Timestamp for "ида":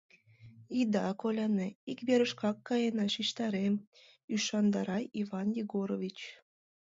0.79-1.05